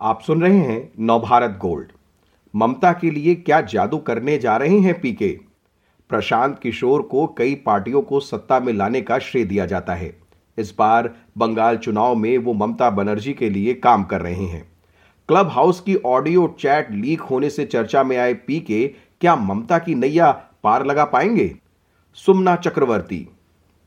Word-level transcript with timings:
आप 0.00 0.20
सुन 0.22 0.42
रहे 0.42 0.58
हैं 0.58 0.92
नवभारत 1.00 1.58
गोल्ड। 1.60 1.86
ममता 2.54 2.92
के 2.92 3.10
लिए 3.10 3.34
क्या 3.34 3.60
जादू 3.60 3.98
करने 3.98 4.36
जा 4.38 4.56
रहे 4.56 4.78
हैं 4.78 5.00
पीके? 5.00 5.28
प्रशांत 6.10 6.58
किशोर 6.58 7.02
को 7.02 7.26
कई 7.26 7.54
पार्टियों 7.54 8.02
को 8.02 8.20
सत्ता 8.20 8.58
में 8.60 8.72
लाने 8.72 9.00
का 9.00 9.18
श्रेय 9.18 9.44
दिया 9.44 9.64
जाता 9.66 9.94
है। 9.94 10.12
इस 10.58 10.74
बार 10.78 11.10
बंगाल 11.38 11.76
चुनाव 11.76 12.14
में 12.14 12.38
वो 12.38 12.52
ममता 12.52 12.90
बनर्जी 12.90 13.32
के 13.32 13.50
लिए 13.50 13.74
काम 13.74 14.04
कर 14.04 14.20
रहे 14.20 14.44
हैं। 14.44 14.62
क्लब 15.28 15.48
हाउस 15.48 15.80
की 15.80 15.94
ऑडियो 15.96 16.46
चैट 16.60 16.90
लीक 16.90 17.20
होने 17.20 17.50
से 17.50 17.64
चर्चा 17.64 18.02
में 18.02 18.16
आए 18.16 18.34
पीके, 18.34 18.86
क्या 19.20 19.36
ममता 19.36 19.78
की 19.78 19.94
नैया 19.94 20.30
पार 20.64 20.84
लगा 20.86 21.04
पाएँगे? 21.04 21.54
सुमना 22.14 22.54
चक्रवर्ती। 22.56 23.26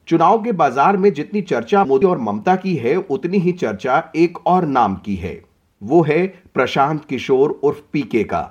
चुनाव 0.07 0.43
के 0.43 0.51
बाज़ार 0.51 0.97
में 0.97 1.13
जितनी 1.13 1.41
चर्चा 1.41 1.85
मोदी 1.85 2.05
और 2.05 2.17
ममता 2.17 2.55
की 2.55 2.75
है, 2.75 2.95
उतनी 2.95 3.37
ही 3.37 3.51
चर्चा 3.51 4.11
एक 4.15 4.45
और 4.47 4.65
नाम 4.65 4.95
की 4.95 5.15
है। 5.15 5.50
वो 5.81 6.01
है 6.03 6.25
प्रशांत 6.53 7.05
किशोर 7.05 7.49
उर्फ़ 7.63 7.81
पीके 7.93 8.23
का। 8.23 8.47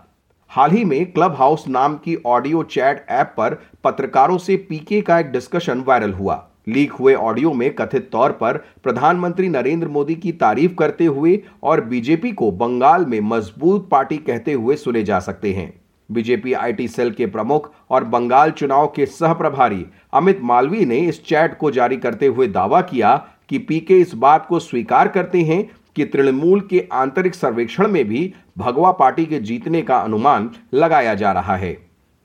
हाल 0.50 0.70
ही 0.70 0.84
में 0.84 1.12
क्लब 1.12 1.34
हाउस 1.34 1.64
नाम 1.68 1.94
की 1.96 2.16
ऑडियो 2.26 2.62
चैट 2.64 3.04
ऐप 3.10 3.34
पर 3.36 3.54
पत्रकारों 3.84 4.38
से 4.38 4.56
पीके 4.68 5.00
का 5.00 5.18
एक 5.18 5.30
डिस्कशन 5.32 5.84
वायरल 5.86 6.12
हुआ। 6.12 6.44
लीक 6.68 6.92
हुए 6.92 7.14
ऑडियो 7.14 7.52
में 7.52 7.70
कथित 7.74 8.08
तौर 8.12 8.32
पर 8.32 8.56
प्रधानमंत्री 8.84 9.48
नरेंद्र 9.48 9.88
मोदी 9.88 10.14
की 10.14 10.32
तारीफ़ 10.34 10.74
करते 10.74 11.04
हुए 11.06 11.38
और 11.62 11.80
बीजेपी 11.84 12.32
को 12.32 12.50
बंगाल 12.52 13.06
में 13.06 13.20
मज़बूत 13.20 13.88
पार्टी 13.90 14.16
कहते 14.18 14.52
हुए 14.52 14.76
सुने 14.76 15.02
जा 15.02 15.18
सकते 15.20 15.52
हैं। 15.52 15.72
बीजेपी 16.08 16.52
आईटी 16.52 16.88
सेल 16.88 17.10
के 17.10 17.26
प्रमुख 17.26 17.72
और 17.90 18.04
बंगाल 18.04 18.50
चुनाव 18.50 18.86
के 18.86 19.06
सह 19.06 19.32
प्रभारी 19.32 19.84
अमित 20.12 20.40
मालवीय 20.42 20.84
ने 20.84 20.98
इस 20.98 21.24
चैट 21.24 21.56
को 21.58 21.70
जारी 21.70 21.96
करते 21.96 22.26
हुए 22.26 22.46
दावा 22.48 22.80
किया 22.82 23.16
कि 23.50 23.58
पीके 23.58 23.98
इस 24.00 24.14
बात 24.14 24.46
को 24.46 24.58
स्वीकार 24.58 25.08
करते 25.08 25.42
हैं 25.42 25.68
कि 26.00 26.04
तृणमूल 26.06 26.60
के 26.60 26.82
आंतरिक 26.92 27.34
सर्वेक्षण 27.34 27.88
में 27.88 28.04
भी 28.08 28.32
भगवा 28.58 28.90
पार्टी 28.92 29.24
के 29.26 29.38
जीतने 29.38 29.82
का 29.82 29.96
अनुमान 29.96 30.50
लगाया 30.74 31.14
जा 31.14 31.32
रहा 31.32 31.56
है। 31.56 31.76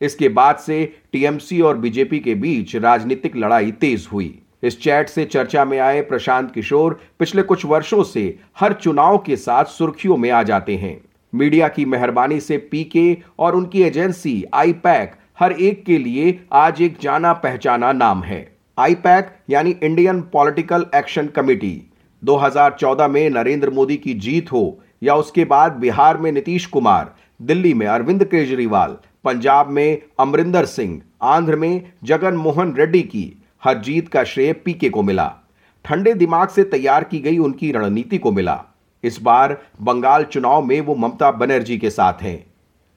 इसके 0.01 0.29
बाद 0.29 0.57
से 0.57 0.83
टीएमसी 1.11 1.59
और 1.61 1.77
बीजेपी 1.77 2.19
के 2.19 2.35
बीच 2.35 2.75
राजनीतिक 2.75 3.35
लड़ाई 3.35 3.71
तेज 3.71 4.07
हुई। 4.13 4.39
इस 4.63 4.79
चैट 4.81 5.09
से 5.09 5.25
चर्चा 5.25 5.65
में 5.65 5.77
आए 5.79 6.01
प्रशांत 6.01 6.51
किशोर 6.53 6.99
पिछले 7.19 7.41
कुछ 7.41 7.65
वर्षों 7.65 8.03
से 8.03 8.23
हर 8.59 8.73
चुनाव 8.73 9.17
के 9.17 9.35
साथ 9.35 9.65
सुर्खियों 9.65 10.17
में 10.17 10.29
आ 10.31 10.41
जाते 10.43 10.75
हैं। 10.75 10.97
मीडिया 11.33 11.67
की 11.67 11.85
मेहरबानी 11.85 12.39
से 12.39 12.57
पीके 12.71 13.17
और 13.39 13.55
उनकी 13.55 13.81
एजेंसी 13.81 14.43
आईपैक 14.53 15.15
हर 15.39 15.51
एक 15.51 15.83
के 15.85 15.97
लिए 15.97 16.39
आज 16.53 16.81
एक 16.81 16.97
जाना 17.01 17.33
पहचाना 17.33 17.91
नाम 17.93 18.23
है। 18.23 18.39
आईपैक 18.77 19.35
यानी 19.49 19.75
इंडियन 19.83 20.21
पॉलिटिकल 20.33 20.85
एक्शन 20.95 21.27
कमेटी। 21.27 21.81
2014 22.25 23.07
में 23.07 23.29
नरेंद्र 23.29 23.69
मोदी 23.69 23.97
की 23.97 24.13
जीत 24.13 24.51
हो 24.51 24.79
या 25.03 25.15
उसके 25.15 25.45
बाद 25.45 25.71
बिहार 25.71 26.17
में 26.17 26.31
नीतीश 26.31 26.65
कुमार, 26.65 27.15
दिल्ली 27.41 27.73
में 27.73 27.87
अरविंद 27.87 28.23
केजरीवाल, 28.23 28.97
पंजाब 29.23 29.69
में 29.69 30.01
अमरिंदर 30.19 30.65
सिंह, 30.65 31.01
आंध्र 31.21 31.55
में 31.55 31.91
जगन 32.03 32.33
मोहन 32.33 32.75
रेड्डी 32.75 33.01
की 33.01 33.43
हर 33.63 33.77
जीत 33.77 34.07
का 34.07 34.23
श्रेय 34.23 34.53
पीके 34.53 34.89
को 34.89 35.03
मिला। 35.03 35.33
ठंडे 35.85 36.13
दिमाग 36.13 36.47
से 36.47 36.63
तैयार 36.63 37.03
की 37.03 37.19
गई 37.19 37.37
उनकी 37.37 37.71
रणनीति 37.71 38.17
को 38.17 38.31
मिला। 38.31 38.63
इस 39.03 39.21
बार 39.21 39.61
बंगाल 39.81 40.23
चुनाव 40.23 40.65
में 40.65 40.81
वो 40.81 40.95
ममता 40.95 41.31
बनर्जी 41.31 41.77
के 41.77 41.89
साथ 41.89 42.13
हैं। 42.21 42.45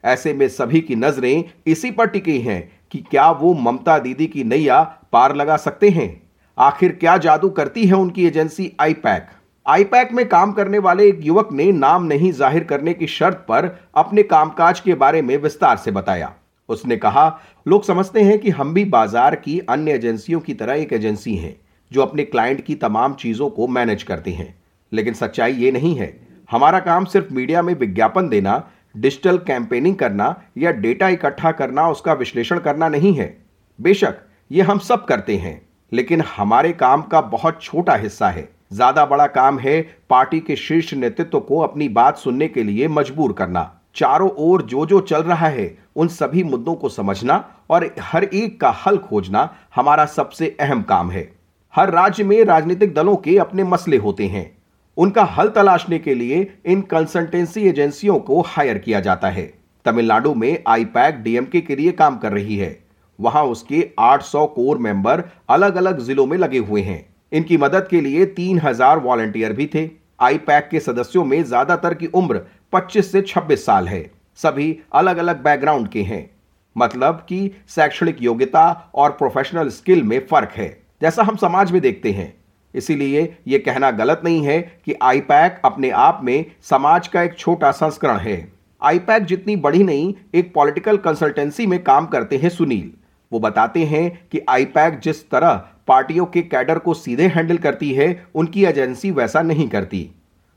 ऐसे 0.04 0.34
में 0.34 0.48
सभी 0.48 0.80
की 0.80 0.94
नज़रें 0.94 1.44
इसी 1.66 1.90
पर 1.90 2.06
टिकी 2.06 2.40
हैं 2.40 2.80
कि 2.90 2.98
क्या 2.98 3.30
वो 3.30 3.54
ममता 3.54 3.98
दीदी 3.98 4.26
की 4.26 4.44
नैया 4.44 4.82
पार 5.12 5.36
लगा 5.36 5.56
सकते 5.56 5.88
हैं। 5.88 6.27
आखिर 6.58 6.92
क्या 6.92 7.16
जादू 7.16 7.48
करती 7.48 7.86
है 7.86 7.94
उनकी 7.94 8.26
एजेंसी 8.26 8.70
आईपैक? 8.80 9.26
आईपैक 9.66 10.12
में 10.12 10.28
काम 10.28 10.52
करने 10.52 10.78
वाले 10.78 11.06
एक 11.08 11.20
युवक 11.22 11.48
ने 11.52 11.70
नाम 11.72 12.04
नहीं 12.04 12.30
ज़ाहिर 12.32 12.64
करने 12.64 12.94
की 12.94 13.06
शर्त 13.06 13.44
पर 13.48 13.68
अपने 13.96 14.22
कामकाज 14.22 14.80
के 14.80 14.94
बारे 14.94 15.20
में 15.22 15.36
विस्तार 15.36 15.76
से 15.76 15.90
बताया। 15.90 16.32
उसने 16.68 16.96
कहा, 16.96 17.40
लोग 17.66 17.84
समझते 17.84 18.22
हैं 18.22 18.38
कि 18.38 18.50
हम 18.50 18.72
भी 18.74 18.84
बाज़ार 18.86 19.34
की 19.36 19.58
अन्य 19.60 19.92
एजेंसियों 19.92 20.40
की 20.40 20.54
तरह 20.54 20.74
एक 20.74 20.92
एजेंसी 20.92 21.34
हैं, 21.36 21.54
जो 21.90 22.02
अपने 22.02 22.24
क्लाइंट 22.24 22.64
की 22.64 22.74
तमाम 22.76 23.14
चीज़ों 23.14 23.50
को 23.50 23.66
मैनेज 23.68 24.02
करते 24.02 24.30
हैं। 24.30 24.54
लेकिन 24.92 25.14
सच्चाई 25.14 25.52
ये 25.52 25.70
नहीं 25.70 25.94
है, 25.94 26.12
हमारा 26.50 26.78
काम 26.80 27.04
सिर्फ़ 27.04 27.32
मीडिया 27.34 27.62
में 27.62 27.74
विज्ञापन 27.74 28.28
देना, 28.28 28.62
डिजिटल 28.94 29.38
कैंपेनिंग 29.38 29.96
करना 29.96 30.34
या 30.58 30.70
डेटा 30.72 31.08
इकट्ठा 31.08 31.52
करना, 31.52 31.88
उसका 31.88 32.12
विश्लेषण 32.14 32.58
करना 32.58 32.88
नहीं 32.88 33.14
है। 33.14 33.36
बेशक, 33.78 34.18
ये 34.50 34.62
हम 34.62 34.78
सब 34.80 35.04
करते 35.04 35.36
हैं। 35.36 35.67
लेकिन 35.92 36.20
हमारे 36.28 36.72
काम 36.74 37.02
का 37.02 37.20
बहुत 37.20 37.62
छोटा 37.62 37.94
हिस्सा 37.94 38.28
है। 38.28 38.48
ज़्यादा 38.72 39.04
बड़ा 39.06 39.26
काम 39.26 39.58
है 39.58 39.80
पार्टी 40.10 40.40
के 40.40 40.56
शीर्ष 40.56 40.92
नेतृत्व 40.94 41.40
को 41.40 41.58
अपनी 41.58 41.88
बात 41.88 42.18
सुनने 42.18 42.48
के 42.48 42.62
लिए 42.62 42.88
मजबूर 42.88 43.32
करना। 43.32 43.70
चारों 43.94 44.30
ओर 44.38 44.62
जो 44.62 44.84
जो 44.86 45.00
चल 45.00 45.22
रहा 45.22 45.46
है, 45.46 45.76
उन 45.96 46.08
सभी 46.08 46.42
मुद्दों 46.42 46.74
को 46.74 46.88
समझना 46.88 47.44
और 47.70 47.90
हर 48.00 48.24
एक 48.24 48.60
का 48.60 48.70
हल 48.86 48.98
खोजना 48.98 49.48
हमारा 49.74 50.04
सबसे 50.06 50.56
अहम 50.60 50.82
काम 50.82 51.10
है। 51.10 51.28
हर 51.74 51.90
राज्य 51.90 52.24
में 52.24 52.42
राजनीतिक 52.44 52.94
दलों 52.94 53.16
के 53.16 53.36
अपने 53.38 53.64
मसले 53.64 53.96
होते 53.96 54.26
हैं। 54.26 54.50
उनका 54.96 55.24
हल 55.24 55.48
तलाशने 55.48 55.98
के 55.98 56.14
लिए 56.14 56.46
इन 56.66 56.80
कंसल्टेंसी 56.82 57.68
एजेंसियों 57.68 58.18
को 58.18 58.40
हायर 58.40 58.78
किया 58.78 59.00
जाता 59.00 59.28
है। 59.28 59.52
तमिलनाडु 59.84 60.34
में 60.34 60.62
आईपैक 60.66 61.22
डीएमके 61.22 61.60
के 61.60 61.76
लिए 61.76 61.92
काम 61.92 62.16
कर 62.18 62.32
रही 62.32 62.56
है। 62.56 62.70
वहाँ 63.18 63.44
उसके 63.44 63.86
800 63.98 64.46
कोर 64.46 64.78
मेंबर 64.78 65.22
अलग 65.48 65.76
अलग 65.76 66.00
जिलों 66.00 66.26
में 66.26 66.36
लगे 66.38 66.58
हुए 66.58 66.82
हैं। 66.82 67.04
इनकी 67.32 67.56
मदद 67.56 67.86
के 67.90 68.00
लिए 68.00 68.24
3000 68.26 68.98
वॉलंटियर 68.98 69.52
भी 69.52 69.66
थे। 69.74 69.88
आईपैक 70.20 70.68
के 70.70 70.80
सदस्यों 70.80 71.24
में 71.24 71.42
ज़्यादातर 71.44 71.94
की 71.94 72.06
उम्र 72.06 72.40
25 72.72 73.12
से 73.12 73.22
26 73.22 73.64
साल 73.66 73.88
है। 73.88 74.10
सभी 74.38 74.78
अलग 74.92 75.16
अलग 75.16 75.42
बैकग्राउंड 75.42 75.88
के 75.88 76.02
हैं। 76.02 76.28
मतलब 76.76 77.24
कि 77.28 77.50
शैक्षणिक 77.68 78.22
योग्यता 78.22 78.90
और 78.94 79.10
प्रोफेशनल 79.10 79.68
स्किल 79.68 80.02
में 80.02 80.18
फ़र्क 80.26 80.52
है, 80.52 80.68
जैसा 81.02 81.22
हम 81.22 81.36
समाज 81.36 81.72
में 81.72 81.80
देखते 81.82 82.12
हैं। 82.12 82.32
इसीलिए 82.74 83.22
यह 83.48 83.62
कहना 83.66 83.90
गलत 83.90 84.20
नहीं 84.24 84.44
है 84.44 84.60
कि 84.84 84.94
आईपैक 85.02 85.60
अपने 85.64 85.90
आप 85.90 86.20
में 86.24 86.44
समाज 86.62 87.08
का 87.08 87.22
एक 87.22 87.38
छोटा 87.38 87.70
संस्करण 87.70 88.18
है। 88.18 88.36
आईपैक 88.82 89.24
जितनी 89.24 89.56
बड़ी 89.56 89.82
नहीं, 89.82 90.14
एक 90.34 90.52
पॉलिटिकल 90.54 90.96
कंसल्टेंसी 90.96 91.66
में 91.66 91.82
काम 91.82 92.06
करते 92.06 92.36
हैं 92.36 92.48
सुनील। 92.48 92.90
वो 93.32 93.40
बताते 93.40 93.84
हैं 93.84 94.28
कि 94.32 94.40
आईपैक 94.48 94.98
जिस 94.98 95.30
तरह 95.30 95.54
पार्टियों 95.88 96.26
के 96.26 96.42
कैडर 96.42 96.78
को 96.78 96.94
सीधे 96.94 97.26
हैंडल 97.26 97.58
करती 97.58 97.92
है, 97.92 98.26
उनकी 98.34 98.64
एजेंसी 98.64 99.10
वैसा 99.10 99.42
नहीं 99.42 99.68
करती। 99.68 100.10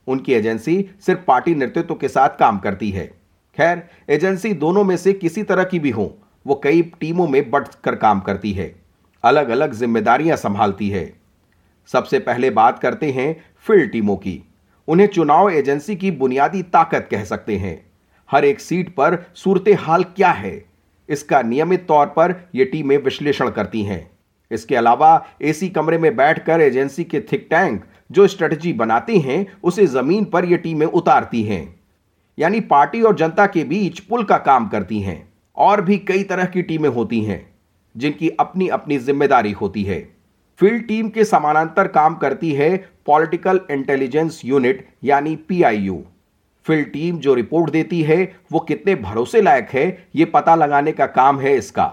उनकी 0.08 0.34
एजेंसी 0.34 0.90
सिर्फ़ 1.02 1.22
पार्टी 1.22 1.56
नेतृत्व 1.56 1.96
के 1.96 2.08
साथ 2.08 2.30
काम 2.30 2.60
करती 2.60 2.90
है। 2.90 3.08
खैर, 3.58 3.84
एजेंसी 4.10 4.54
दोनों 4.54 4.84
में 4.84 4.98
से 4.98 5.14
किसी 5.14 5.44
तरह 5.44 5.64
की 5.64 5.80
भी 5.80 5.90
हो, 5.90 6.18
वो 6.48 6.62
कई 6.64 6.82
टीमों 6.82 7.28
में 7.28 7.52
बट 7.52 7.64
कर 7.84 7.96
काम 7.96 8.20
करती 8.20 8.52
है। 8.52 8.76
अलग 9.24 9.50
अलग 9.50 9.74
जिम्मेदारियाँ 9.74 10.38
संभालती 10.38 10.90
है। 10.90 11.14
सबसे 11.88 12.20
पहले 12.20 12.50
बात 12.50 12.80
करते 12.80 13.12
हैं 13.12 13.46
फ़ील्ड 13.58 13.92
टीमों 13.92 14.16
की। 14.16 14.44
उन्हें 14.88 15.08
चुनाव 15.08 15.50
एजेंसी 15.50 15.96
की 15.96 16.12
बुनियादी 16.12 16.64
ताकत 16.64 17.08
कह 17.12 17.24
सकते 17.24 17.58
हैं। 17.58 17.92
हर 18.32 18.46
एक 18.46 18.60
सीट 18.60 18.96
पर 18.96 19.26
सूरत 19.36 19.78
हाल 19.80 20.04
क्या 20.04 20.32
है? 20.32 20.71
इसका 21.12 21.42
नियमित 21.42 21.86
तौर 21.88 22.06
पर 22.08 22.36
ये 22.56 22.66
टीमें 22.66 22.98
विश्लेषण 23.00 23.50
करती 23.50 23.82
हैं। 23.84 24.10
इसके 24.52 24.76
अलावा 24.76 25.26
एसी 25.42 25.70
कमरे 25.70 25.98
में 25.98 26.16
बैठकर 26.16 26.62
एजेंसी 26.62 27.04
के 27.04 27.20
थिक 27.22 27.48
टैंक 27.50 27.84
जो 28.12 28.28
स्ट्रेटजी 28.28 28.74
बनाते 28.74 29.18
हैं, 29.18 29.46
उसे 29.64 29.86
ज़मीन 29.88 30.26
पर 30.26 30.46
ये 30.46 30.58
टीमें 30.58 30.86
उतारती 30.86 31.44
हैं। 31.44 31.64
यानी 32.38 32.60
पार्टी 32.62 33.02
और 33.02 33.16
जनता 33.16 33.46
के 33.48 33.64
बीच 33.64 34.00
पुल 34.00 34.24
का 34.24 34.38
काम 34.40 34.68
करती 34.68 35.00
हैं 35.02 35.22
और 35.58 35.82
भी 35.82 35.98
कई 36.00 36.24
तरह 36.24 36.46
की 36.46 36.62
टीमें 36.62 36.90
होती 36.90 37.22
हैं, 37.24 37.46
जिनकी 37.96 38.30
अपनी 38.30 38.68
अपनी 38.70 38.98
ज़िम्मेदारी 39.00 39.52
होती 39.52 39.84
है। 39.84 40.00
फ़ील्ड 40.60 40.88
टीम 40.88 41.10
के 41.10 41.24
समानांतर 41.26 41.88
काम 41.90 42.16
करती 42.16 42.52
है 42.52 42.76
पॉलिटिकल 43.06 43.60
इंटेलिजेंस 43.72 44.42
यूनिट, 44.46 44.88
यानी 45.04 45.36
पीआईयू। 45.40 46.04
फ़ील्ड 46.66 46.88
टीम 46.88 47.18
जो 47.18 47.34
रिपोर्ट 47.34 47.72
देती 47.72 48.02
है, 48.02 48.36
वो 48.52 48.60
कितने 48.60 48.96
भरोसे 48.98 49.42
लायक 49.42 49.70
है, 49.70 50.08
ये 50.16 50.26
पता 50.26 50.56
लगाने 50.56 50.92
का 50.92 51.06
काम 51.08 51.40
है 51.40 51.56
इसका। 51.58 51.86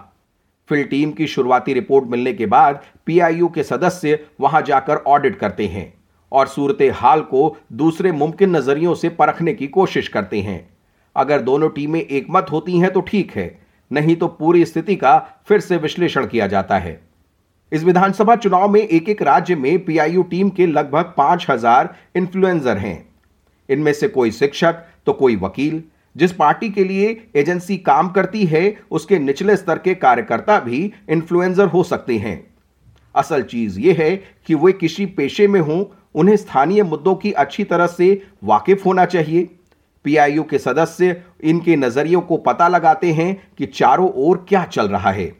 फ़ील्ड 0.68 0.88
टीम 0.88 1.12
की 1.12 1.26
शुरुआती 1.26 1.72
रिपोर्ट 1.74 2.08
मिलने 2.08 2.32
के 2.32 2.46
बाद 2.46 2.82
पीआईयू 3.06 3.48
के 3.48 3.62
सदस्य 3.62 4.18
वहाँ 4.40 4.62
जाकर 4.62 4.96
ऑडिट 4.96 5.38
करते 5.38 5.66
हैं 5.66 5.92
और 6.32 6.46
सूरत 6.46 6.78
हाल 6.94 7.20
को 7.22 7.56
दूसरे 7.74 8.12
मुमकिन 8.12 8.56
नजरियों 8.56 8.94
से 8.94 9.08
परखने 9.10 9.54
की 9.54 9.66
कोशिश 9.68 10.08
करते 10.08 10.40
हैं। 10.40 10.68
अगर 11.16 11.40
दोनों 11.40 11.68
टीमें 11.70 12.00
एक 12.00 12.26
मत 12.30 12.46
होती 12.52 12.78
हैं 12.78 12.92
तो 12.92 13.00
ठीक 13.00 13.32
है, 13.32 13.58
नहीं 13.90 14.16
तो 14.16 14.28
पूरी 14.28 14.64
स्थिति 14.64 14.96
का 14.96 15.18
फिर 15.48 15.60
से 15.60 15.76
विश्लेषण 15.76 16.26
किया 16.26 16.46
जाता 16.46 16.78
है। 16.78 17.00
इस 17.72 17.84
विधानसभा 17.84 18.36
चुनाव 18.36 18.68
में 18.68 18.80
एक 18.80 19.08
एक 19.08 19.22
राज्य 19.22 19.54
में 19.54 19.84
पीआईयू 19.84 20.22
टीम 20.22 20.50
के 20.50 20.66
लगभग 20.66 21.14
पाँच 21.16 21.46
हज़ार 21.50 21.94
इन्फ्लुएंसर 22.16 22.76
हैं। 22.76 23.07
इनमें 23.68 23.92
से 23.92 24.08
कोई 24.08 24.30
शिक्षक 24.30 24.84
तो 25.06 25.12
कोई 25.12 25.36
वकील। 25.36 25.82
जिस 26.16 26.32
पार्टी 26.32 26.68
के 26.70 26.84
लिए 26.84 27.28
एजेंसी 27.36 27.76
काम 27.76 28.08
करती 28.08 28.44
है, 28.44 28.76
उसके 28.90 29.18
निचले 29.18 29.56
स्तर 29.56 29.78
के 29.78 29.94
कार्यकर्ता 29.94 30.58
भी 30.60 30.92
इन्फ्लुएंसर 31.10 31.66
हो 31.66 31.82
सकते 31.82 32.16
हैं। 32.18 32.54
असल 33.14 33.42
चीज़ 33.42 33.78
यह 33.80 33.96
है 33.98 34.16
कि 34.46 34.54
वे 34.54 34.72
किसी 34.72 35.06
पेशे 35.06 35.46
में 35.48 35.60
हों, 35.60 35.84
उन्हें 36.14 36.36
स्थानीय 36.36 36.82
मुद्दों 36.82 37.14
की 37.14 37.32
अच्छी 37.32 37.64
तरह 37.64 37.86
से 37.86 38.22
वाकिफ 38.44 38.86
होना 38.86 39.04
चाहिए। 39.04 39.48
पीआईयू 40.04 40.42
के 40.42 40.58
सदस्य 40.58 41.22
इनके 41.44 41.76
नजरियों 41.76 42.20
को 42.20 42.36
पता 42.36 42.68
लगाते 42.68 43.12
हैं 43.12 43.48
कि 43.58 43.66
चारों 43.66 44.10
ओर 44.10 44.44
क्या 44.48 44.64
चल 44.64 44.88
रहा 44.88 45.10
है। 45.10 45.32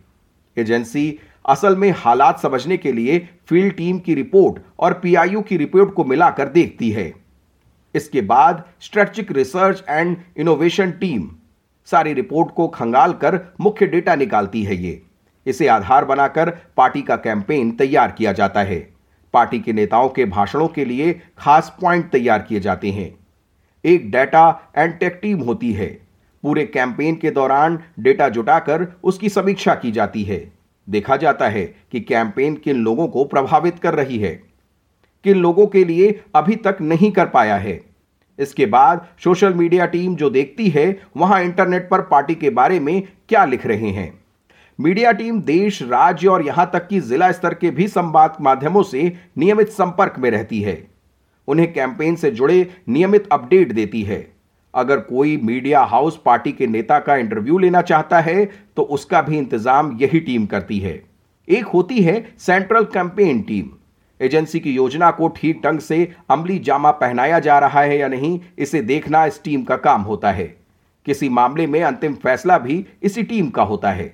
एजेंसी 0.57 1.19
असल 1.49 1.77
में 1.77 1.91
हालात 1.97 2.41
समझने 2.41 2.77
के 2.77 2.93
लिए 2.93 3.29
फ़ील्ड 3.47 3.75
टीम 3.75 3.99
की 3.99 4.15
रिपोर्ट 4.15 4.63
और 4.79 4.93
पीआईयू 4.93 5.41
की 5.41 5.57
रिपोर्ट 5.57 5.93
को 5.95 6.05
मिलाकर 6.05 6.49
देखती 6.49 6.91
है। 6.91 7.13
इसके 7.99 8.21
बाद 8.23 8.63
strategic 8.81 9.33
research 9.33 9.85
and 9.89 10.17
innovation 10.37 10.91
team 10.91 11.29
सारी 11.89 12.13
रिपोर्ट 12.13 12.55
को 12.55 12.69
खंगाल 12.69 13.13
कर 13.15 13.41
मुख्य 13.61 13.87
डेटा 13.87 14.15
निकालती 14.15 14.63
है 14.63 14.77
ये। 14.77 15.01
इसे 15.47 15.69
आधार 15.69 16.05
बनाकर 16.05 16.51
पार्टी 16.77 17.03
का 17.03 17.17
कैंपेन 17.17 17.71
तैयार 17.71 18.11
किया 18.13 18.33
जाता 18.33 18.63
है। 18.63 18.79
पार्टी 19.35 19.59
के 19.61 19.73
नेताओं 19.73 20.09
के 20.09 20.25
भाषणों 20.25 20.69
के 20.69 20.85
लिए 20.85 21.13
खास 21.39 21.77
पॉइंट 21.81 22.11
तैयार 22.11 22.43
किए 22.43 22.61
जाते 22.61 22.91
हैं। 22.91 23.15
एक 23.85 24.11
डेटा 24.11 24.73
एंड 24.77 24.99
टेक 24.99 25.19
टीम 25.23 25.41
होती 25.41 25.73
है। 25.73 25.87
पूरे 26.43 26.65
कैंपेन 26.65 27.17
के 27.17 27.31
दौरान 27.31 27.79
डेटा 28.01 28.29
जुटाकर 28.29 28.87
उसकी 29.05 29.29
समीक्षा 29.29 29.75
की 29.75 29.93
जाती 29.93 30.23
है। 30.23 30.41
देखा 30.89 31.17
जाता 31.17 31.49
है 31.49 31.65
कि 31.93 32.01
कैंपेन 32.01 32.55
किन 32.55 32.77
लोगों 32.77 33.09
को 33.09 33.25
प्रभावित 33.25 33.79
कर 33.79 33.95
रही 33.95 34.19
है। 34.19 34.35
किन 35.25 35.37
लोगों 35.37 35.67
के 35.67 35.85
लिए 35.85 36.21
अभी 36.35 36.57
तक 36.57 36.77
नहीं 36.81 37.11
कर 37.13 37.27
पाया 37.27 37.57
है। 37.57 37.81
इसके 38.39 38.67
बाद 38.67 39.07
सोशल 39.25 39.55
मीडिया 39.55 39.87
टीम 39.87 40.15
जो 40.17 40.31
देखती 40.31 40.69
है, 40.69 40.97
वहाँ 41.17 41.41
इंटरनेट 41.43 41.89
पर 41.91 42.01
पार्टी 42.03 42.35
के 42.35 42.51
बारे 42.51 42.81
में 42.81 43.03
क्या 43.29 43.45
लिख 43.45 43.67
रहे 43.67 43.91
हैं। 43.91 44.13
मीडिया 44.79 45.13
टीम 45.13 45.41
देश, 45.43 45.83
राज्य 45.83 46.29
और 46.29 46.47
यहाँ 46.47 46.71
तक 46.73 46.87
कि 46.89 47.01
जिला 47.01 47.31
स्तर 47.33 47.55
के 47.55 47.71
भी 47.71 47.89
संवाद 47.89 48.37
माध्यमों 48.41 48.83
से 48.85 49.13
नियमित 49.39 49.69
संपर्क 49.71 50.19
में 50.19 50.31
रहती 50.31 50.61
है। 50.63 50.79
उन्हें 51.49 51.73
कैंपेन 51.73 52.17
से 52.17 52.31
जुड़े 52.31 52.69
नियमित 52.89 53.29
अपडेट 53.33 53.73
देती 53.73 54.03
है। 54.03 54.27
अगर 54.75 55.01
कोई 55.01 55.37
मीडिया 55.39 55.81
हाउस 55.83 56.21
पार्टी 56.25 56.53
के 56.53 56.67
नेता 56.67 56.99
का 56.99 57.17
इंटरव्यू 57.17 57.59
लेना 57.59 57.83
चाहता 57.83 58.21
है 58.21 58.45
तो 58.77 58.83
उसका 58.85 59.23
भी 59.23 59.39
इंतज़ाम 59.39 59.97
यही 60.01 60.21
टीम 60.21 60.47
करती 60.47 60.79
है। 60.79 61.01
एक 61.49 61.67
होती 61.67 62.03
है 62.03 62.25
सेंट्रल 62.39 62.85
कैंपेन 62.87 63.41
टीम। 63.43 63.69
एजेंसी 64.21 64.61
की 64.61 64.73
योजना 64.73 65.11
को 65.11 65.29
ठीक 65.29 65.61
ढंग 65.65 65.81
से 65.81 66.13
अमली 66.31 66.59
जामा 66.59 66.91
पहनाया 66.93 67.39
जा 67.39 67.59
रहा 67.59 67.81
है 67.81 67.99
या 67.99 68.09
नहीं, 68.09 68.41
इसे 68.59 68.83
देखना 68.83 69.25
इस 69.27 69.43
टीम 69.45 69.63
का 69.63 69.77
काम 69.77 70.03
होता 70.03 70.31
है। 70.31 70.47
किसी 71.07 71.29
मामले 71.29 71.67
में 71.67 71.83
अंतिम 71.83 72.15
फैसला 72.15 72.59
भी 72.59 72.85
इसी 73.03 73.23
टीम 73.23 73.49
का 73.49 73.63
होता 73.63 73.91
है। 73.91 74.13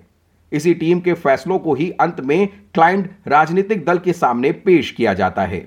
इसी 0.52 0.74
टीम 0.74 1.00
के 1.00 1.12
फैसलों 1.14 1.58
को 1.58 1.74
ही 1.74 1.90
अंत 1.90 2.20
में 2.20 2.46
क्लाइंट 2.74 3.10
राजनीतिक 3.26 3.84
दल 3.84 3.98
के 3.98 4.12
सामने 4.12 4.52
पेश 4.52 4.90
किया 4.90 5.14
जाता 5.14 5.42
है। 5.42 5.66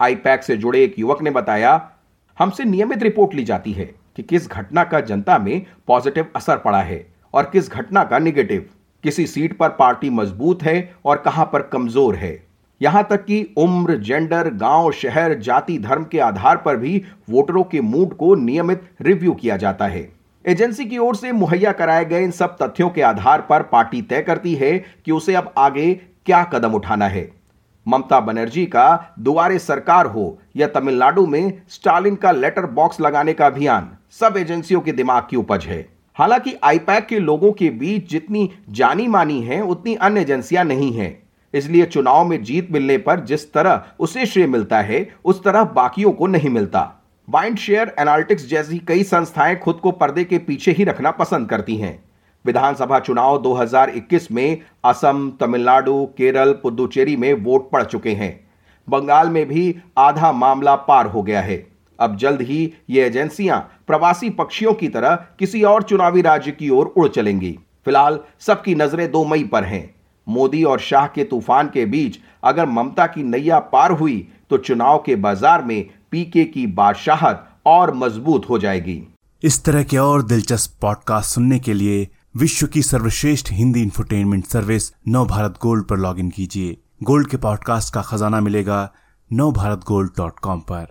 आईपैक 0.00 0.42
से 0.42 0.56
जुड़े 0.56 0.82
एक 0.84 0.98
युवक 0.98 1.22
ने 1.22 1.30
बताया, 1.30 1.90
हमसे 2.38 2.64
नियमित 2.64 3.02
रिपोर्ट 3.02 3.34
ली 3.34 3.44
जाती 3.44 3.72
है 3.72 3.84
कि 4.16 4.22
किस 4.22 4.50
घटना 4.50 4.84
का 4.84 5.00
जनता 5.00 5.38
में 5.38 5.66
पॉजिटिव 5.86 6.26
असर 6.36 6.56
पड़ा 6.56 6.82
है 6.82 7.06
और 7.34 7.50
किस 7.52 7.70
घटना 7.70 8.04
का 8.04 8.18
निगेटिव। 8.18 8.68
किसी 9.04 9.26
सीट 9.26 9.56
पर 9.58 9.68
पार्टी 9.70 10.10
मज़बूत 10.10 10.62
है 10.62 10.94
और 11.04 11.16
कहाँ 11.16 11.44
पर 11.52 11.62
कमज़ोर 11.62 12.16
है। 12.16 12.32
यहाँ 12.80 13.06
तक 13.10 13.24
कि 13.24 13.54
उम्र 13.58 13.96
जेंडर 13.96 14.48
गाँव, 14.50 14.90
शहर, 14.92 15.34
जाति, 15.34 15.78
धर्म 15.78 16.04
के 16.04 16.18
आधार 16.18 16.56
पर 16.56 16.76
भी 16.76 17.02
वोटरों 17.30 17.64
के 17.64 17.80
मूड 17.80 18.16
को 18.16 18.34
नियमित 18.34 18.82
रिव्यू 19.00 19.32
किया 19.32 19.56
जाता 19.56 19.86
है। 19.86 20.08
एजेंसी 20.44 20.84
की 20.84 20.98
ओर 20.98 21.16
से 21.16 21.32
मुहैया 21.32 21.72
कराए 21.72 22.04
गए 22.04 22.22
इन 22.24 22.30
सब 22.30 22.56
तथ्यों 22.62 22.88
के 22.90 23.02
आधार 23.02 23.40
पर 23.40 23.62
पार्टी 23.62 24.02
तय 24.02 24.22
करती 24.22 24.54
है 24.54 24.78
कि 24.78 25.12
उसे 25.12 25.34
अब 25.34 25.52
आगे 25.58 25.94
क्या 26.26 26.42
कदम 26.44 26.72
उठाना 26.72 27.08
है। 27.08 27.30
ममता 27.86 28.20
बनर्जी 28.20 28.66
का 28.66 29.14
दुआरे 29.18 29.58
सरकार 29.58 30.06
हो 30.06 30.38
या 30.56 30.66
तमिलनाडु 30.66 31.26
में 31.26 31.62
स्टालिन 31.68 32.16
का 32.16 32.32
लेटर 32.32 32.66
बॉक्स 32.66 33.00
लगाने 33.00 33.32
का 33.32 33.46
अभियान, 33.46 33.96
सब 34.10 34.36
एजेंसियों 34.36 34.80
के 34.80 34.92
दिमाग 34.92 35.26
की 35.30 35.36
उपज 35.36 35.64
है। 35.66 35.86
हालाँकि 36.16 36.54
आईपैक 36.64 37.06
के 37.06 37.18
लोगों 37.18 37.52
के 37.52 37.70
बीच 37.70 38.10
जितनी 38.10 38.50
जानी 38.70 39.06
मानी 39.06 39.42
है, 39.42 39.62
उतनी 39.62 39.94
अन्य 39.94 40.20
एजेंसियाँ 40.20 40.64
नहीं 40.64 40.92
हैं। 40.92 41.19
इसलिए 41.54 41.86
चुनाव 41.86 42.24
में 42.24 42.42
जीत 42.42 42.72
मिलने 42.72 42.98
पर 42.98 43.20
जिस 43.20 43.52
तरह 43.52 43.84
उसे 44.00 44.26
श्रेय 44.26 44.46
मिलता 44.46 44.80
है, 44.80 45.08
उस 45.24 45.44
तरह 45.44 45.64
बाकियों 45.64 46.12
को 46.12 46.26
नहीं 46.26 46.50
मिलता। 46.50 47.04
बाइंड 47.30 47.58
शेयर 47.58 47.94
एनालिटिक्स 47.98 48.48
जैसी 48.48 48.78
कई 48.78 49.02
संस्थाएँ 49.02 49.56
खुद 49.56 49.74
को 49.74 49.90
पर्दे 49.90 50.24
के 50.24 50.38
पीछे 50.38 50.72
ही 50.72 50.84
रखना 50.84 51.10
पसंद 51.10 51.48
करती 51.48 51.76
हैं। 51.76 52.04
विधानसभा 52.46 52.98
चुनाव 52.98 53.42
2021 53.42 54.32
में 54.32 54.58
असम, 54.84 55.32
तमिलनाडु, 55.40 56.08
केरल, 56.18 56.52
पुदुचेरी 56.52 57.16
में 57.16 57.34
वोट 57.34 57.70
पड़ 57.70 57.82
चुके 57.82 58.10
हैं। 58.10 58.50
बंगाल 58.88 59.28
में 59.28 59.48
भी 59.48 59.76
आधा 59.98 60.32
मामला 60.32 60.74
पार 60.74 61.06
हो 61.06 61.22
गया 61.22 61.40
है। 61.40 61.66
अब 62.00 62.16
जल्द 62.16 62.42
ही 62.42 62.74
ये 62.90 63.04
एजेंसियाँ 63.04 63.80
प्रवासी 63.86 64.30
पक्षियों 64.30 64.74
की 64.74 64.88
तरह 64.88 65.14
किसी 65.38 65.62
और 65.62 65.82
चुनावी 65.82 66.22
राज्य 66.22 66.50
की 66.50 66.70
ओर 66.70 66.86
उड़ 66.86 67.08
चलेंगी। 67.08 67.58
फ़िलहाल 67.84 68.20
सबकी 68.40 68.74
नज़रें 68.74 69.10
दो 69.10 69.24
मई 69.24 69.44
पर 69.44 69.64
हैं। 69.64 69.99
मोदी 70.26 70.62
और 70.64 70.80
शाह 70.80 71.06
के 71.06 71.24
तूफ़ान 71.24 71.68
के 71.68 71.84
बीच 71.86 72.18
अगर 72.44 72.66
ममता 72.68 73.06
की 73.06 73.22
नैया 73.22 73.58
पार 73.72 73.92
हुई 73.92 74.16
तो 74.50 74.56
चुनाव 74.58 74.98
के 75.06 75.16
बाज़ार 75.16 75.64
में 75.64 75.84
पीके 76.10 76.44
की 76.44 76.66
बादशाहत 76.66 77.46
और 77.66 77.94
मज़बूत 77.94 78.48
हो 78.48 78.58
जाएगी। 78.58 79.02
इस 79.42 79.62
तरह 79.64 79.82
के 79.82 79.96
और 79.96 80.22
दिलचस्प 80.22 80.78
पॉडकास्ट 80.82 81.34
सुनने 81.34 81.58
के 81.58 81.74
लिए 81.74 82.06
विश्व 82.36 82.66
की 82.66 82.82
सर्वश्रेष्ठ 82.82 83.52
Hindi 83.52 83.82
infotainment 83.82 84.44
service 84.46 84.92
Nav 85.08 85.26
Bharat 85.26 85.58
gold 85.62 85.84
पर 85.84 85.98
लॉगिन 85.98 86.30
कीजिए। 86.30 86.76
गोल्ड 87.02 87.28
के 87.28 87.36
पॉडकास्ट 87.36 87.94
का 87.94 88.02
खजाना 88.02 88.40
मिलेगा 88.40 88.88
नव 89.30 89.52
भारत 89.52 89.84
गोल्ड 89.88 90.10
डॉट 90.16 90.38
कॉम 90.38 90.60
पर। 90.60 90.86